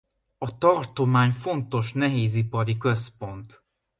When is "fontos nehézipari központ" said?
1.31-3.63